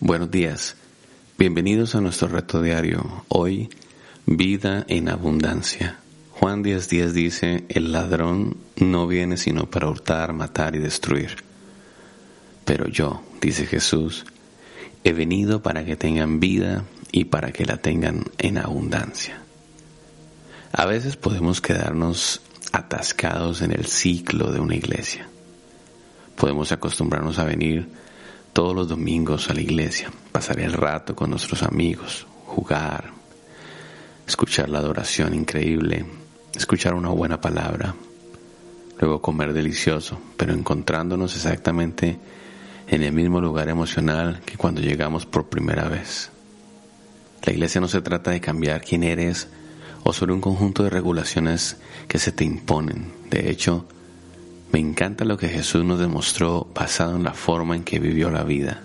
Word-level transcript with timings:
Buenos 0.00 0.30
días. 0.30 0.76
Bienvenidos 1.38 1.96
a 1.96 2.00
nuestro 2.00 2.28
reto 2.28 2.62
diario. 2.62 3.24
Hoy, 3.26 3.68
vida 4.26 4.84
en 4.86 5.08
abundancia. 5.08 5.98
Juan 6.30 6.62
10:10 6.62 7.10
dice, 7.10 7.64
el 7.68 7.90
ladrón 7.90 8.58
no 8.76 9.08
viene 9.08 9.36
sino 9.36 9.68
para 9.68 9.88
hurtar, 9.88 10.32
matar 10.34 10.76
y 10.76 10.78
destruir. 10.78 11.38
Pero 12.64 12.86
yo, 12.86 13.24
dice 13.40 13.66
Jesús, 13.66 14.24
he 15.02 15.12
venido 15.12 15.62
para 15.62 15.84
que 15.84 15.96
tengan 15.96 16.38
vida 16.38 16.84
y 17.10 17.24
para 17.24 17.50
que 17.50 17.66
la 17.66 17.78
tengan 17.78 18.22
en 18.38 18.58
abundancia. 18.58 19.42
A 20.70 20.86
veces 20.86 21.16
podemos 21.16 21.60
quedarnos 21.60 22.40
atascados 22.70 23.62
en 23.62 23.72
el 23.72 23.86
ciclo 23.86 24.52
de 24.52 24.60
una 24.60 24.76
iglesia. 24.76 25.28
Podemos 26.36 26.70
acostumbrarnos 26.70 27.40
a 27.40 27.44
venir 27.44 27.88
todos 28.52 28.74
los 28.74 28.88
domingos 28.88 29.50
a 29.50 29.54
la 29.54 29.60
iglesia, 29.60 30.10
pasar 30.32 30.60
el 30.60 30.72
rato 30.72 31.14
con 31.14 31.30
nuestros 31.30 31.62
amigos, 31.62 32.26
jugar, 32.46 33.12
escuchar 34.26 34.68
la 34.68 34.78
adoración 34.78 35.34
increíble, 35.34 36.04
escuchar 36.54 36.94
una 36.94 37.08
buena 37.08 37.40
palabra, 37.40 37.94
luego 39.00 39.22
comer 39.22 39.52
delicioso, 39.52 40.18
pero 40.36 40.52
encontrándonos 40.52 41.34
exactamente 41.34 42.18
en 42.88 43.02
el 43.02 43.12
mismo 43.12 43.40
lugar 43.40 43.68
emocional 43.68 44.40
que 44.44 44.56
cuando 44.56 44.80
llegamos 44.80 45.26
por 45.26 45.48
primera 45.48 45.88
vez. 45.88 46.30
La 47.44 47.52
iglesia 47.52 47.80
no 47.80 47.88
se 47.88 48.02
trata 48.02 48.30
de 48.30 48.40
cambiar 48.40 48.82
quién 48.82 49.04
eres 49.04 49.48
o 50.02 50.12
sobre 50.12 50.32
un 50.32 50.40
conjunto 50.40 50.82
de 50.82 50.90
regulaciones 50.90 51.76
que 52.08 52.18
se 52.18 52.32
te 52.32 52.44
imponen. 52.44 53.12
De 53.30 53.50
hecho, 53.50 53.86
me 54.72 54.78
encanta 54.80 55.24
lo 55.24 55.38
que 55.38 55.48
Jesús 55.48 55.84
nos 55.84 55.98
demostró 55.98 56.68
basado 56.74 57.16
en 57.16 57.24
la 57.24 57.32
forma 57.32 57.74
en 57.74 57.84
que 57.84 57.98
vivió 57.98 58.30
la 58.30 58.44
vida. 58.44 58.82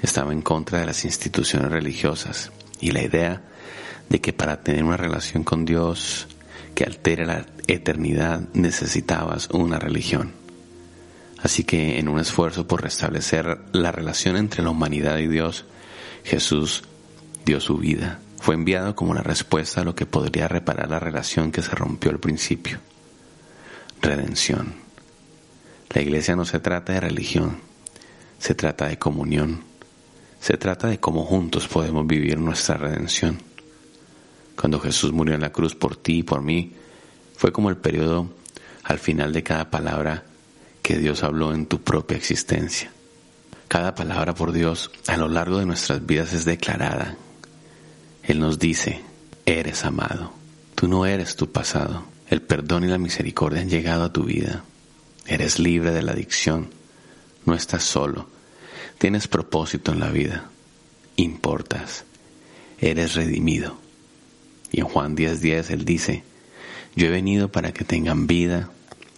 Estaba 0.00 0.32
en 0.32 0.42
contra 0.42 0.78
de 0.78 0.86
las 0.86 1.04
instituciones 1.04 1.70
religiosas 1.70 2.52
y 2.80 2.92
la 2.92 3.02
idea 3.02 3.42
de 4.08 4.20
que 4.20 4.32
para 4.32 4.62
tener 4.62 4.84
una 4.84 4.96
relación 4.96 5.42
con 5.42 5.64
Dios 5.64 6.28
que 6.74 6.84
altere 6.84 7.26
la 7.26 7.46
eternidad 7.66 8.40
necesitabas 8.52 9.48
una 9.50 9.78
religión. 9.78 10.32
Así 11.42 11.64
que 11.64 11.98
en 11.98 12.08
un 12.08 12.20
esfuerzo 12.20 12.66
por 12.66 12.82
restablecer 12.82 13.58
la 13.72 13.92
relación 13.92 14.36
entre 14.36 14.62
la 14.62 14.70
humanidad 14.70 15.18
y 15.18 15.26
Dios, 15.26 15.64
Jesús 16.24 16.84
dio 17.44 17.60
su 17.60 17.78
vida. 17.78 18.20
Fue 18.40 18.54
enviado 18.54 18.94
como 18.94 19.14
la 19.14 19.22
respuesta 19.22 19.80
a 19.80 19.84
lo 19.84 19.94
que 19.94 20.06
podría 20.06 20.48
reparar 20.48 20.88
la 20.90 21.00
relación 21.00 21.50
que 21.50 21.62
se 21.62 21.70
rompió 21.70 22.10
al 22.10 22.20
principio. 22.20 22.78
Redención. 24.00 24.83
La 25.94 26.02
iglesia 26.02 26.34
no 26.34 26.44
se 26.44 26.58
trata 26.58 26.92
de 26.92 26.98
religión, 26.98 27.58
se 28.40 28.56
trata 28.56 28.88
de 28.88 28.98
comunión, 28.98 29.62
se 30.40 30.56
trata 30.56 30.88
de 30.88 30.98
cómo 30.98 31.24
juntos 31.24 31.68
podemos 31.68 32.04
vivir 32.04 32.36
nuestra 32.36 32.76
redención. 32.76 33.38
Cuando 34.60 34.80
Jesús 34.80 35.12
murió 35.12 35.36
en 35.36 35.42
la 35.42 35.52
cruz 35.52 35.76
por 35.76 35.94
ti 35.94 36.18
y 36.18 36.22
por 36.24 36.42
mí, 36.42 36.72
fue 37.36 37.52
como 37.52 37.70
el 37.70 37.76
periodo 37.76 38.28
al 38.82 38.98
final 38.98 39.32
de 39.32 39.44
cada 39.44 39.70
palabra 39.70 40.24
que 40.82 40.98
Dios 40.98 41.22
habló 41.22 41.54
en 41.54 41.66
tu 41.66 41.80
propia 41.80 42.16
existencia. 42.16 42.90
Cada 43.68 43.94
palabra 43.94 44.34
por 44.34 44.50
Dios 44.50 44.90
a 45.06 45.16
lo 45.16 45.28
largo 45.28 45.58
de 45.58 45.66
nuestras 45.66 46.04
vidas 46.04 46.32
es 46.32 46.44
declarada. 46.44 47.16
Él 48.24 48.40
nos 48.40 48.58
dice, 48.58 49.00
eres 49.46 49.84
amado, 49.84 50.32
tú 50.74 50.88
no 50.88 51.06
eres 51.06 51.36
tu 51.36 51.52
pasado, 51.52 52.04
el 52.30 52.42
perdón 52.42 52.82
y 52.82 52.88
la 52.88 52.98
misericordia 52.98 53.60
han 53.60 53.70
llegado 53.70 54.02
a 54.02 54.12
tu 54.12 54.24
vida. 54.24 54.64
Eres 55.26 55.58
libre 55.58 55.90
de 55.92 56.02
la 56.02 56.12
adicción. 56.12 56.70
No 57.46 57.54
estás 57.54 57.84
solo. 57.84 58.28
Tienes 58.98 59.28
propósito 59.28 59.92
en 59.92 60.00
la 60.00 60.10
vida. 60.10 60.50
Importas. 61.16 62.04
Eres 62.78 63.14
redimido. 63.14 63.78
Y 64.70 64.80
en 64.80 64.86
Juan 64.86 65.16
10:10 65.16 65.40
10, 65.40 65.70
él 65.70 65.84
dice, 65.84 66.24
yo 66.96 67.06
he 67.06 67.10
venido 67.10 67.50
para 67.50 67.72
que 67.72 67.84
tengan 67.84 68.26
vida 68.26 68.70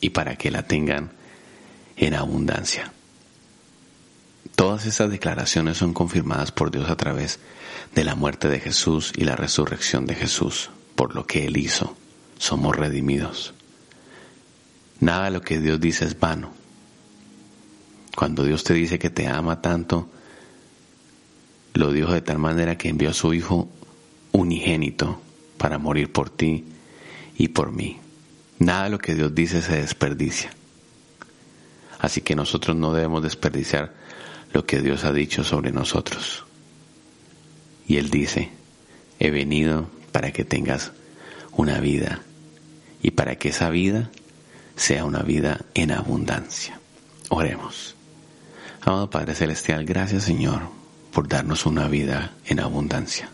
y 0.00 0.10
para 0.10 0.36
que 0.36 0.50
la 0.50 0.62
tengan 0.62 1.12
en 1.96 2.14
abundancia. 2.14 2.92
Todas 4.56 4.86
esas 4.86 5.10
declaraciones 5.10 5.76
son 5.76 5.94
confirmadas 5.94 6.52
por 6.52 6.70
Dios 6.70 6.90
a 6.90 6.96
través 6.96 7.38
de 7.94 8.04
la 8.04 8.14
muerte 8.14 8.48
de 8.48 8.60
Jesús 8.60 9.12
y 9.16 9.24
la 9.24 9.36
resurrección 9.36 10.06
de 10.06 10.14
Jesús, 10.14 10.70
por 10.96 11.14
lo 11.14 11.26
que 11.26 11.46
Él 11.46 11.56
hizo. 11.56 11.96
Somos 12.38 12.76
redimidos. 12.76 13.54
Nada 15.00 15.24
de 15.24 15.30
lo 15.30 15.40
que 15.40 15.58
Dios 15.58 15.80
dice 15.80 16.04
es 16.04 16.18
vano. 16.18 16.52
Cuando 18.16 18.44
Dios 18.44 18.64
te 18.64 18.74
dice 18.74 18.98
que 18.98 19.10
te 19.10 19.26
ama 19.26 19.62
tanto, 19.62 20.10
lo 21.74 21.92
dijo 21.92 22.12
de 22.12 22.20
tal 22.20 22.38
manera 22.38 22.76
que 22.76 22.88
envió 22.88 23.10
a 23.10 23.14
su 23.14 23.32
Hijo 23.32 23.68
unigénito 24.32 25.20
para 25.56 25.78
morir 25.78 26.12
por 26.12 26.28
ti 26.30 26.64
y 27.36 27.48
por 27.48 27.72
mí. 27.72 27.98
Nada 28.58 28.84
de 28.84 28.90
lo 28.90 28.98
que 28.98 29.14
Dios 29.14 29.34
dice 29.34 29.62
se 29.62 29.76
desperdicia. 29.76 30.50
Así 31.98 32.20
que 32.20 32.34
nosotros 32.34 32.76
no 32.76 32.92
debemos 32.92 33.22
desperdiciar 33.22 33.94
lo 34.52 34.66
que 34.66 34.80
Dios 34.80 35.04
ha 35.04 35.12
dicho 35.12 35.44
sobre 35.44 35.72
nosotros. 35.72 36.44
Y 37.86 37.96
Él 37.96 38.10
dice, 38.10 38.50
he 39.18 39.30
venido 39.30 39.88
para 40.12 40.32
que 40.32 40.44
tengas 40.44 40.92
una 41.52 41.78
vida 41.80 42.22
y 43.02 43.12
para 43.12 43.36
que 43.36 43.50
esa 43.50 43.70
vida 43.70 44.10
sea 44.80 45.04
una 45.04 45.20
vida 45.20 45.60
en 45.74 45.92
abundancia. 45.92 46.80
Oremos. 47.28 47.94
Amado 48.80 49.10
Padre 49.10 49.34
Celestial, 49.34 49.84
gracias 49.84 50.24
Señor 50.24 50.62
por 51.12 51.28
darnos 51.28 51.66
una 51.66 51.86
vida 51.86 52.32
en 52.46 52.60
abundancia. 52.60 53.28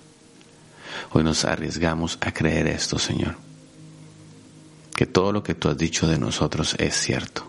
Hoy 1.13 1.23
nos 1.23 1.45
arriesgamos 1.45 2.19
a 2.21 2.33
creer 2.33 2.67
esto, 2.67 2.99
Señor. 2.99 3.37
Que 4.97 5.07
todo 5.07 5.31
lo 5.31 5.45
que 5.45 5.55
tú 5.55 5.69
has 5.69 5.79
dicho 5.79 6.09
de 6.09 6.19
nosotros 6.19 6.75
es 6.81 6.97
cierto. 6.97 7.49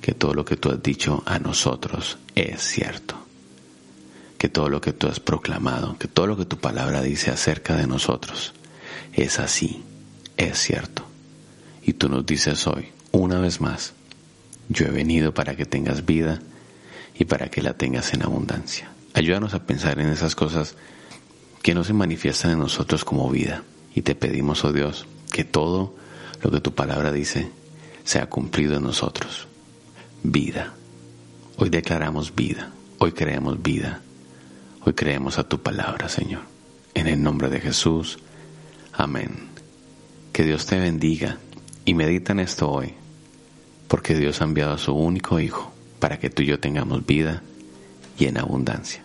Que 0.00 0.14
todo 0.14 0.32
lo 0.32 0.46
que 0.46 0.56
tú 0.56 0.70
has 0.70 0.82
dicho 0.82 1.22
a 1.26 1.38
nosotros 1.38 2.16
es 2.34 2.62
cierto. 2.62 3.16
Que 4.38 4.48
todo 4.48 4.70
lo 4.70 4.80
que 4.80 4.94
tú 4.94 5.06
has 5.06 5.20
proclamado, 5.20 5.98
que 5.98 6.08
todo 6.08 6.28
lo 6.28 6.38
que 6.38 6.46
tu 6.46 6.56
palabra 6.56 7.02
dice 7.02 7.30
acerca 7.30 7.76
de 7.76 7.86
nosotros 7.86 8.54
es 9.12 9.38
así, 9.38 9.84
es 10.38 10.56
cierto. 10.56 11.04
Y 11.82 11.92
tú 11.92 12.08
nos 12.08 12.24
dices 12.24 12.66
hoy, 12.66 12.88
una 13.12 13.38
vez 13.38 13.60
más, 13.60 13.92
yo 14.68 14.86
he 14.86 14.90
venido 14.90 15.34
para 15.34 15.54
que 15.54 15.66
tengas 15.66 16.06
vida 16.06 16.40
y 17.14 17.26
para 17.26 17.50
que 17.50 17.62
la 17.62 17.74
tengas 17.74 18.14
en 18.14 18.22
abundancia. 18.22 18.90
Ayúdanos 19.14 19.54
a 19.54 19.64
pensar 19.66 20.00
en 20.00 20.08
esas 20.08 20.34
cosas 20.34 20.74
que 21.62 21.74
no 21.74 21.84
se 21.84 21.92
manifiestan 21.92 22.52
en 22.52 22.58
nosotros 22.58 23.04
como 23.04 23.30
vida. 23.30 23.62
Y 23.94 24.02
te 24.02 24.14
pedimos, 24.14 24.64
oh 24.64 24.72
Dios, 24.72 25.06
que 25.30 25.44
todo 25.44 25.94
lo 26.42 26.50
que 26.50 26.60
tu 26.60 26.74
palabra 26.74 27.12
dice 27.12 27.50
sea 28.04 28.28
cumplido 28.30 28.76
en 28.76 28.84
nosotros. 28.84 29.46
Vida. 30.22 30.72
Hoy 31.58 31.68
declaramos 31.68 32.34
vida. 32.34 32.70
Hoy 32.98 33.12
creemos 33.12 33.62
vida. 33.62 34.00
Hoy 34.84 34.94
creemos 34.94 35.38
a 35.38 35.44
tu 35.44 35.60
palabra, 35.60 36.08
Señor. 36.08 36.42
En 36.94 37.06
el 37.06 37.22
nombre 37.22 37.50
de 37.50 37.60
Jesús. 37.60 38.18
Amén. 38.94 39.48
Que 40.32 40.44
Dios 40.44 40.64
te 40.64 40.80
bendiga 40.80 41.36
y 41.84 41.92
medita 41.92 42.32
en 42.32 42.40
esto 42.40 42.70
hoy 42.70 42.94
porque 43.92 44.14
Dios 44.14 44.40
ha 44.40 44.44
enviado 44.44 44.72
a 44.72 44.78
su 44.78 44.94
único 44.94 45.38
Hijo 45.38 45.70
para 45.98 46.18
que 46.18 46.30
tú 46.30 46.40
y 46.42 46.46
yo 46.46 46.58
tengamos 46.58 47.04
vida 47.04 47.42
y 48.18 48.24
en 48.24 48.38
abundancia. 48.38 49.01